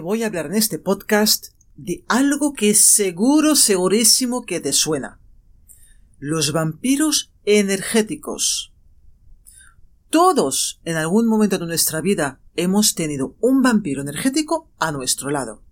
[0.00, 5.20] Voy a hablar en este podcast de algo que seguro, segurísimo que te suena.
[6.18, 8.72] Los vampiros energéticos.
[10.10, 15.62] Todos en algún momento de nuestra vida hemos tenido un vampiro energético a nuestro lado.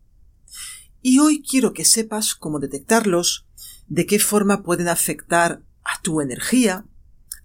[1.00, 3.46] Y hoy quiero que sepas cómo detectarlos,
[3.86, 6.86] de qué forma pueden afectar a tu energía,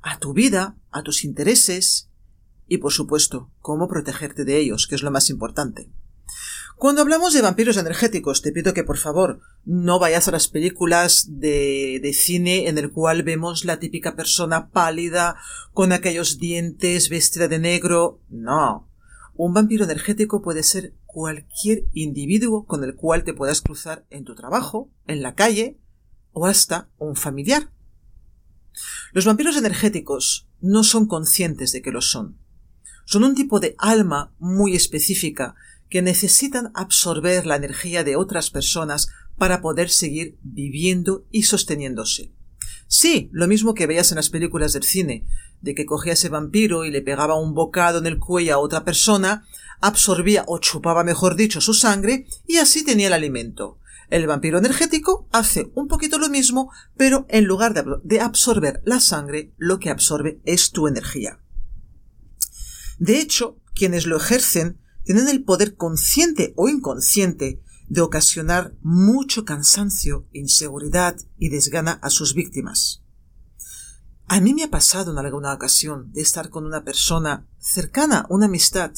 [0.01, 2.09] a tu vida, a tus intereses
[2.67, 5.91] y por supuesto cómo protegerte de ellos, que es lo más importante.
[6.79, 11.25] Cuando hablamos de vampiros energéticos, te pido que por favor no vayas a las películas
[11.27, 15.35] de, de, cine en el cual vemos la típica persona pálida
[15.73, 18.21] con aquellos dientes vestida de negro.
[18.29, 18.87] No.
[19.35, 24.33] Un vampiro energético puede ser cualquier individuo con el cual te puedas cruzar en tu
[24.33, 25.77] trabajo, en la calle
[26.31, 27.73] o hasta un familiar.
[29.11, 32.37] Los vampiros energéticos no son conscientes de que lo son.
[33.03, 35.55] Son un tipo de alma muy específica
[35.89, 42.31] que necesitan absorber la energía de otras personas para poder seguir viviendo y sosteniéndose.
[42.87, 45.25] Sí, lo mismo que veías en las películas del cine,
[45.61, 48.83] de que cogía ese vampiro y le pegaba un bocado en el cuello a otra
[48.83, 49.45] persona,
[49.81, 53.79] absorbía o chupaba, mejor dicho, su sangre y así tenía el alimento.
[54.09, 58.99] El vampiro energético hace un poquito lo mismo, pero en lugar de, de absorber la
[58.99, 61.39] sangre, lo que absorbe es tu energía.
[62.97, 70.27] De hecho, quienes lo ejercen tienen el poder consciente o inconsciente de ocasionar mucho cansancio,
[70.31, 73.01] inseguridad y desgana a sus víctimas.
[74.27, 78.45] A mí me ha pasado en alguna ocasión de estar con una persona cercana, una
[78.45, 78.91] amistad.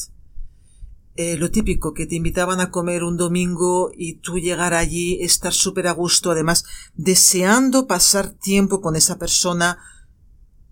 [1.16, 5.54] Eh, lo típico, que te invitaban a comer un domingo y tú llegar allí, estar
[5.54, 6.64] súper a gusto, además
[6.94, 9.78] deseando pasar tiempo con esa persona,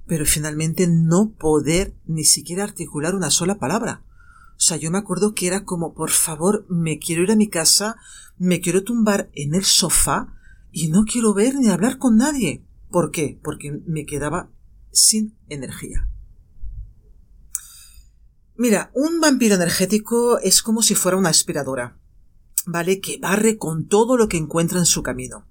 [0.07, 4.05] pero finalmente no poder ni siquiera articular una sola palabra.
[4.60, 7.48] O sea, yo me acuerdo que era como, por favor, me quiero ir a mi
[7.48, 7.97] casa,
[8.37, 10.34] me quiero tumbar en el sofá
[10.71, 12.62] y no quiero ver ni hablar con nadie.
[12.91, 13.41] ¿Por qué?
[13.43, 14.50] Porque me quedaba
[14.93, 16.10] sin energía.
[18.54, 21.98] Mira, un vampiro energético es como si fuera una aspiradora,
[22.66, 23.00] ¿vale?
[23.00, 25.47] Que barre con todo lo que encuentra en su camino.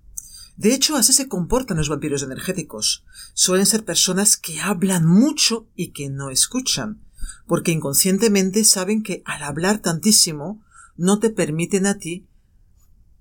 [0.55, 3.05] De hecho, así se comportan los vampiros energéticos.
[3.33, 7.08] Suelen ser personas que hablan mucho y que no escuchan
[7.47, 10.63] porque inconscientemente saben que al hablar tantísimo
[10.97, 12.27] no te permiten a ti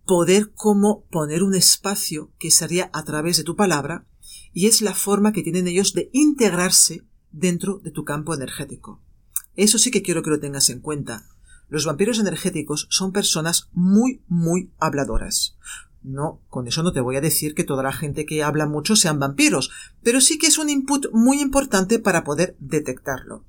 [0.04, 4.06] poder como poner un espacio que sería a través de tu palabra
[4.52, 9.02] y es la forma que tienen ellos de integrarse dentro de tu campo energético.
[9.54, 11.28] Eso sí que quiero que lo tengas en cuenta.
[11.68, 15.56] Los vampiros energéticos son personas muy, muy habladoras.
[16.02, 18.96] No, con eso no te voy a decir que toda la gente que habla mucho
[18.96, 19.70] sean vampiros,
[20.02, 23.44] pero sí que es un input muy importante para poder detectarlo.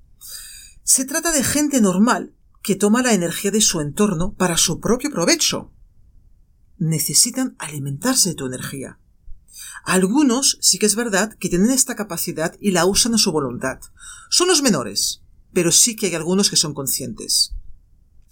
[0.91, 2.33] Se trata de gente normal
[2.63, 5.71] que toma la energía de su entorno para su propio provecho.
[6.79, 8.99] Necesitan alimentarse de tu energía.
[9.83, 13.81] Algunos sí que es verdad que tienen esta capacidad y la usan a su voluntad.
[14.31, 15.21] Son los menores,
[15.53, 17.53] pero sí que hay algunos que son conscientes.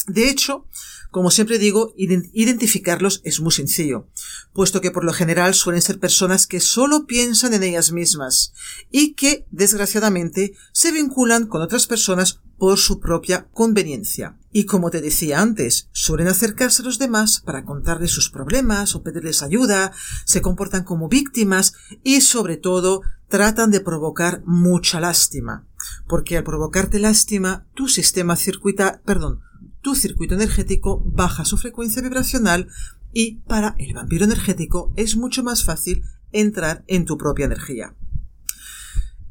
[0.07, 0.65] De hecho,
[1.11, 4.09] como siempre digo, identificarlos es muy sencillo,
[4.53, 8.53] puesto que por lo general suelen ser personas que solo piensan en ellas mismas
[8.89, 14.37] y que, desgraciadamente, se vinculan con otras personas por su propia conveniencia.
[14.51, 19.03] Y como te decía antes, suelen acercarse a los demás para contarles sus problemas o
[19.03, 19.91] pedirles ayuda,
[20.25, 21.73] se comportan como víctimas
[22.03, 25.67] y sobre todo tratan de provocar mucha lástima.
[26.07, 29.41] Porque al provocarte lástima, tu sistema circuita, perdón,
[29.81, 32.67] tu circuito energético baja su frecuencia vibracional
[33.13, 37.95] y para el vampiro energético es mucho más fácil entrar en tu propia energía.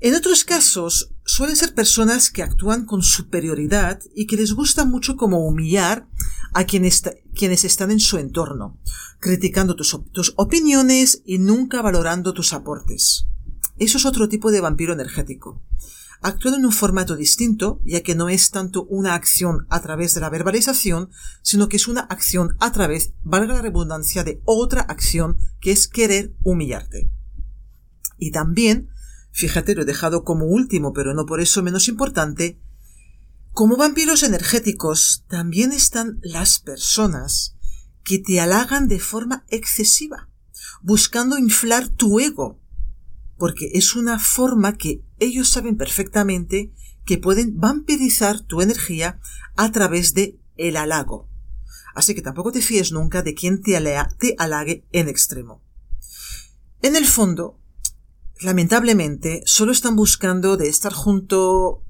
[0.06, 5.17] En otros casos, suelen ser personas que actúan con superioridad y que les gusta mucho
[5.17, 6.06] como humillar
[6.55, 7.03] a quienes,
[7.64, 8.79] están en su entorno,
[9.19, 13.26] criticando tus, tus opiniones y nunca valorando tus aportes.
[13.79, 15.61] Eso es otro tipo de vampiro energético.
[16.23, 20.20] Actúa en un formato distinto, ya que no es tanto una acción a través de
[20.20, 21.11] la verbalización,
[21.43, 25.88] sino que es una acción a través, valga la redundancia, de otra acción que es
[25.88, 27.11] querer humillarte.
[28.19, 28.88] Y también,
[29.37, 32.59] fíjate, lo he dejado como último, pero no por eso menos importante,
[33.53, 37.55] como vampiros energéticos también están las personas
[38.03, 40.31] que te halagan de forma excesiva,
[40.81, 42.62] buscando inflar tu ego,
[43.37, 46.73] porque es una forma que ellos saben perfectamente
[47.05, 49.21] que pueden vampirizar tu energía
[49.55, 51.29] a través de el halago.
[51.94, 53.79] Así que tampoco te fíes nunca de quien te,
[54.19, 55.62] te halague en extremo.
[56.81, 57.61] En el fondo,
[58.41, 61.83] lamentablemente, solo están buscando de estar junto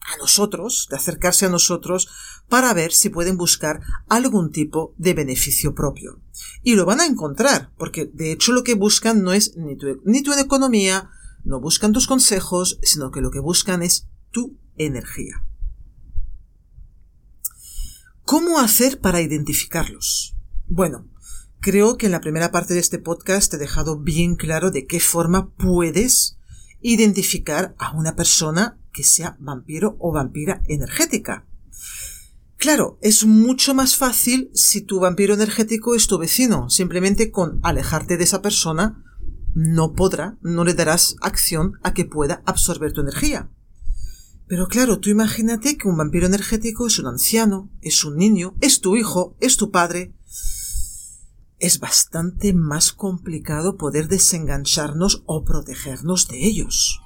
[0.00, 2.08] a nosotros, de acercarse a nosotros,
[2.48, 6.20] para ver si pueden buscar algún tipo de beneficio propio.
[6.62, 10.00] Y lo van a encontrar, porque de hecho lo que buscan no es ni tu,
[10.04, 11.10] ni tu economía,
[11.44, 15.44] no buscan tus consejos, sino que lo que buscan es tu energía.
[18.24, 20.36] ¿Cómo hacer para identificarlos?
[20.66, 21.09] Bueno,
[21.60, 24.86] creo que en la primera parte de este podcast te he dejado bien claro de
[24.86, 26.38] qué forma puedes
[26.80, 31.46] identificar a una persona que sea vampiro o vampira energética.
[32.56, 36.68] Claro, es mucho más fácil si tu vampiro energético es tu vecino.
[36.68, 39.02] Simplemente con alejarte de esa persona
[39.54, 43.50] no podrá, no le darás acción a que pueda absorber tu energía.
[44.46, 48.80] Pero claro, tú imagínate que un vampiro energético es un anciano, es un niño, es
[48.80, 50.12] tu hijo, es tu padre.
[51.60, 57.02] Es bastante más complicado poder desengancharnos o protegernos de ellos.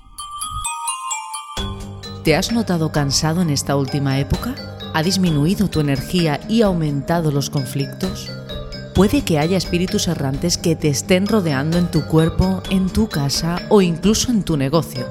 [2.22, 4.54] ¿Te has notado cansado en esta última época?
[4.94, 8.30] ¿Ha disminuido tu energía y aumentado los conflictos?
[8.94, 13.60] Puede que haya espíritus errantes que te estén rodeando en tu cuerpo, en tu casa
[13.70, 15.04] o incluso en tu negocio.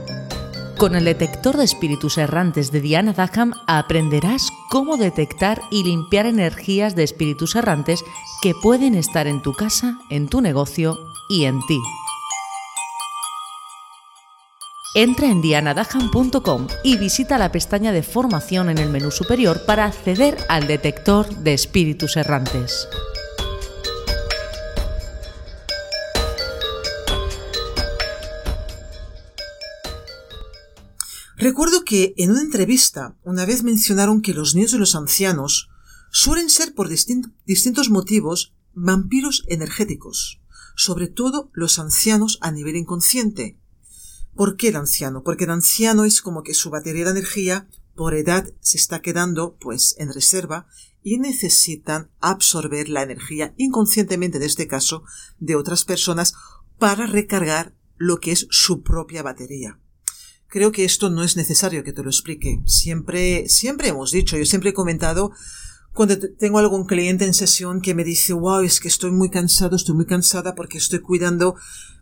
[0.77, 6.95] Con el detector de espíritus errantes de Diana Dackham aprenderás cómo detectar y limpiar energías
[6.95, 8.03] de espíritus errantes
[8.43, 10.99] que pueden estar en tu casa, en tu negocio
[11.29, 11.79] y en ti.
[14.95, 20.37] Entra en dianadahan.com y visita la pestaña de formación en el menú superior para acceder
[20.49, 22.89] al detector de espíritus errantes.
[31.37, 35.69] Recuerdo que en una entrevista una vez mencionaron que los niños y los ancianos
[36.13, 40.42] suelen ser por distintos motivos vampiros energéticos,
[40.77, 43.57] sobre todo los ancianos a nivel inconsciente,
[44.36, 45.24] ¿Por qué el anciano?
[45.24, 49.56] Porque el anciano es como que su batería de energía por edad se está quedando
[49.60, 50.65] pues en reserva
[51.04, 55.04] y necesitan absorber la energía inconscientemente en este caso
[55.38, 56.33] de otras personas
[56.80, 59.80] para recargar lo que es su propia batería.
[60.48, 62.62] Creo que esto no es necesario que te lo explique.
[62.65, 65.31] Siempre, siempre hemos dicho, yo siempre he comentado
[65.93, 69.75] cuando tengo algún cliente en sesión que me dice, wow, es que estoy muy cansado,
[69.75, 71.55] estoy muy cansada porque estoy cuidando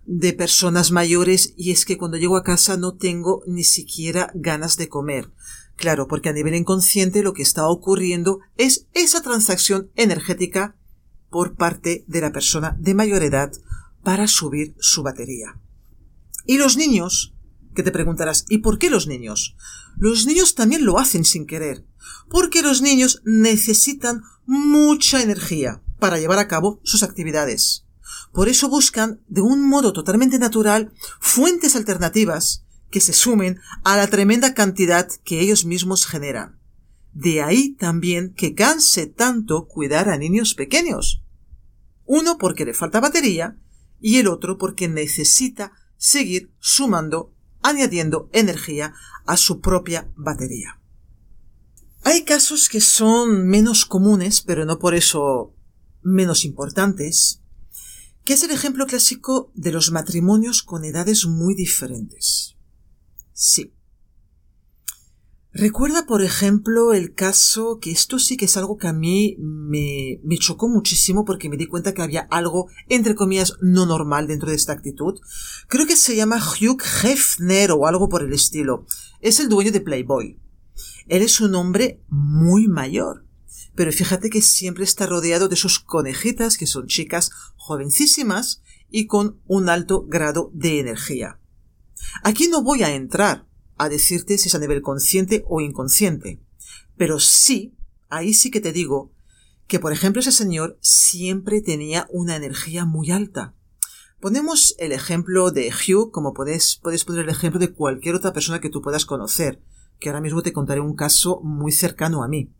[0.05, 4.77] de personas mayores y es que cuando llego a casa no tengo ni siquiera ganas
[4.77, 5.31] de comer.
[5.75, 10.75] Claro, porque a nivel inconsciente lo que está ocurriendo es esa transacción energética
[11.29, 13.51] por parte de la persona de mayor edad
[14.03, 15.59] para subir su batería.
[16.45, 17.33] Y los niños,
[17.75, 19.55] que te preguntarás, ¿y por qué los niños?
[19.97, 21.85] Los niños también lo hacen sin querer,
[22.29, 27.85] porque los niños necesitan mucha energía para llevar a cabo sus actividades.
[28.33, 34.07] Por eso buscan, de un modo totalmente natural, fuentes alternativas que se sumen a la
[34.07, 36.59] tremenda cantidad que ellos mismos generan.
[37.13, 41.23] De ahí también que canse tanto cuidar a niños pequeños.
[42.05, 43.57] Uno porque le falta batería
[43.99, 48.93] y el otro porque necesita seguir sumando, añadiendo energía
[49.25, 50.80] a su propia batería.
[52.03, 55.55] Hay casos que son menos comunes, pero no por eso
[56.01, 57.41] menos importantes,
[58.23, 62.55] que es el ejemplo clásico de los matrimonios con edades muy diferentes.
[63.33, 63.73] Sí.
[65.53, 70.21] Recuerda, por ejemplo, el caso, que esto sí que es algo que a mí me,
[70.23, 74.49] me chocó muchísimo porque me di cuenta que había algo, entre comillas, no normal dentro
[74.49, 75.19] de esta actitud.
[75.67, 78.85] Creo que se llama Hugh Hefner o algo por el estilo.
[79.19, 80.39] Es el dueño de Playboy.
[81.07, 83.25] Él es un hombre muy mayor
[83.75, 89.39] pero fíjate que siempre está rodeado de sus conejitas, que son chicas jovencísimas y con
[89.47, 91.39] un alto grado de energía.
[92.23, 96.41] Aquí no voy a entrar a decirte si es a nivel consciente o inconsciente,
[96.97, 97.73] pero sí,
[98.09, 99.13] ahí sí que te digo
[99.67, 103.55] que, por ejemplo, ese señor siempre tenía una energía muy alta.
[104.19, 108.59] Ponemos el ejemplo de Hugh, como puedes, puedes poner el ejemplo de cualquier otra persona
[108.59, 109.63] que tú puedas conocer,
[110.01, 112.51] que ahora mismo te contaré un caso muy cercano a mí.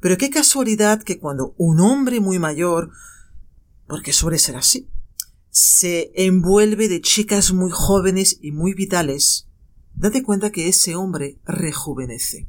[0.00, 2.92] Pero qué casualidad que cuando un hombre muy mayor,
[3.86, 4.88] porque suele ser así,
[5.50, 9.48] se envuelve de chicas muy jóvenes y muy vitales,
[9.94, 12.48] date cuenta que ese hombre rejuvenece.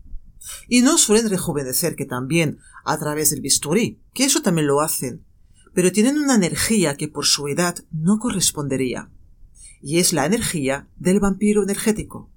[0.68, 5.26] Y no suelen rejuvenecer que también a través del bisturí, que eso también lo hacen,
[5.74, 9.10] pero tienen una energía que por su edad no correspondería.
[9.82, 12.30] Y es la energía del vampiro energético.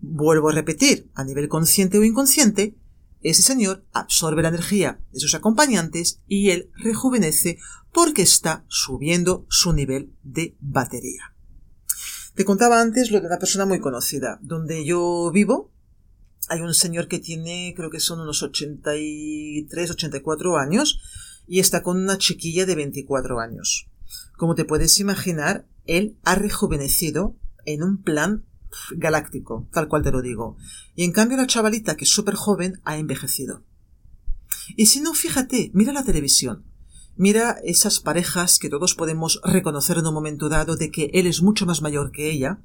[0.00, 2.76] Vuelvo a repetir, a nivel consciente o inconsciente,
[3.20, 7.58] ese señor absorbe la energía de sus acompañantes y él rejuvenece
[7.92, 11.34] porque está subiendo su nivel de batería.
[12.34, 14.38] Te contaba antes lo de una persona muy conocida.
[14.42, 15.72] Donde yo vivo,
[16.48, 21.00] hay un señor que tiene, creo que son unos 83, 84 años,
[21.48, 23.88] y está con una chiquilla de 24 años.
[24.36, 28.44] Como te puedes imaginar, él ha rejuvenecido en un plan
[28.92, 30.56] galáctico, tal cual te lo digo.
[30.94, 33.64] Y en cambio la chavalita, que es súper joven, ha envejecido.
[34.76, 36.64] Y si no, fíjate, mira la televisión.
[37.16, 41.42] Mira esas parejas que todos podemos reconocer en un momento dado de que él es
[41.42, 42.62] mucho más mayor que ella,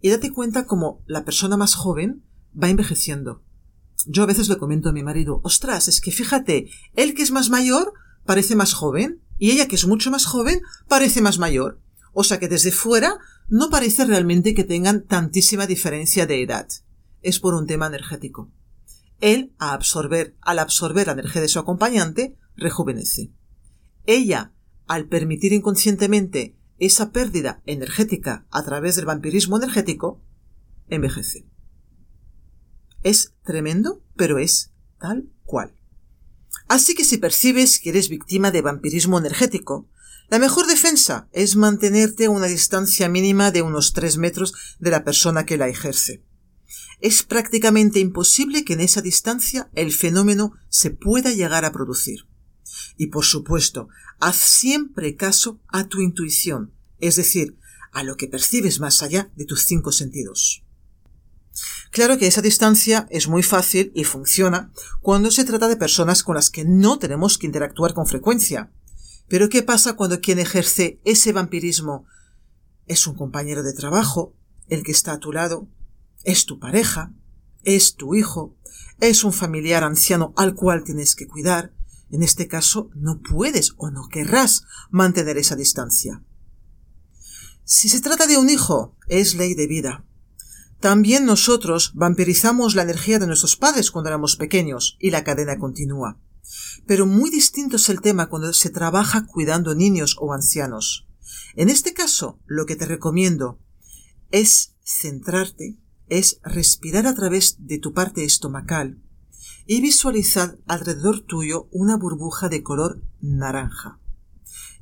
[0.00, 2.22] y date cuenta como la persona más joven
[2.62, 3.42] va envejeciendo.
[4.06, 7.30] Yo a veces le comento a mi marido, ostras, es que fíjate, él que es
[7.30, 11.80] más mayor parece más joven, y ella que es mucho más joven parece más mayor.
[12.18, 16.66] O sea que desde fuera no parece realmente que tengan tantísima diferencia de edad.
[17.20, 18.50] Es por un tema energético.
[19.20, 23.32] Él, a absorber, al absorber la energía de su acompañante, rejuvenece.
[24.06, 24.54] Ella,
[24.86, 30.22] al permitir inconscientemente esa pérdida energética a través del vampirismo energético,
[30.88, 31.44] envejece.
[33.02, 35.74] Es tremendo, pero es tal cual.
[36.66, 39.90] Así que si percibes que eres víctima de vampirismo energético,
[40.28, 45.04] la mejor defensa es mantenerte a una distancia mínima de unos tres metros de la
[45.04, 46.24] persona que la ejerce.
[47.00, 52.26] Es prácticamente imposible que en esa distancia el fenómeno se pueda llegar a producir.
[52.96, 57.58] Y por supuesto, haz siempre caso a tu intuición, es decir,
[57.92, 60.64] a lo que percibes más allá de tus cinco sentidos.
[61.90, 66.34] Claro que esa distancia es muy fácil y funciona cuando se trata de personas con
[66.34, 68.72] las que no tenemos que interactuar con frecuencia.
[69.28, 72.06] Pero ¿qué pasa cuando quien ejerce ese vampirismo
[72.86, 74.34] es un compañero de trabajo,
[74.68, 75.68] el que está a tu lado,
[76.24, 77.12] es tu pareja,
[77.64, 78.56] es tu hijo,
[79.00, 81.72] es un familiar anciano al cual tienes que cuidar,
[82.10, 86.22] en este caso, no puedes o no querrás mantener esa distancia.
[87.64, 90.04] Si se trata de un hijo, es ley de vida.
[90.78, 96.20] También nosotros vampirizamos la energía de nuestros padres cuando éramos pequeños y la cadena continúa.
[96.86, 101.06] Pero muy distinto es el tema cuando se trabaja cuidando niños o ancianos.
[101.54, 103.58] En este caso, lo que te recomiendo
[104.30, 109.02] es centrarte, es respirar a través de tu parte estomacal
[109.66, 113.98] y visualizar alrededor tuyo una burbuja de color naranja.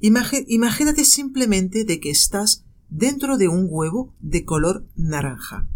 [0.01, 5.69] imagínate simplemente de que estás dentro de un huevo de color naranja.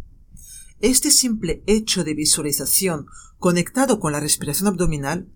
[0.80, 3.07] Este simple hecho de visualización
[3.38, 5.28] conectado con la respiración abdominal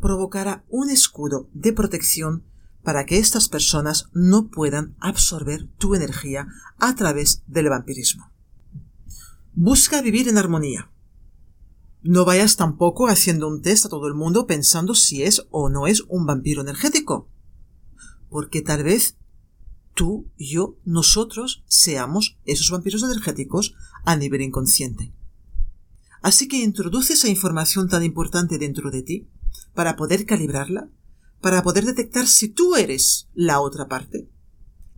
[0.00, 2.44] provocará un escudo de protección
[2.82, 6.46] para que estas personas no puedan absorber tu energía
[6.78, 8.30] a través del vampirismo.
[9.54, 10.90] Busca vivir en armonía.
[12.02, 15.88] No vayas tampoco haciendo un test a todo el mundo pensando si es o no
[15.88, 17.28] es un vampiro energético.
[18.28, 19.16] Porque tal vez
[19.94, 23.74] tú, yo, nosotros seamos esos vampiros energéticos
[24.04, 25.12] a nivel inconsciente.
[26.22, 29.28] Así que introduce esa información tan importante dentro de ti
[29.76, 30.88] para poder calibrarla,
[31.40, 34.28] para poder detectar si tú eres la otra parte.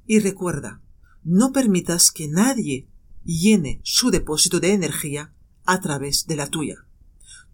[0.07, 0.81] Y recuerda,
[1.25, 2.89] no permitas que nadie
[3.25, 5.35] llene su depósito de energía
[5.67, 6.87] a través de la tuya.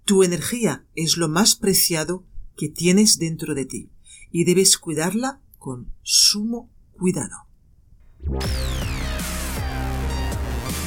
[0.05, 2.25] Tu energía es lo más preciado
[2.57, 3.91] que tienes dentro de ti
[4.31, 7.49] y debes cuidarla con sumo cuidado.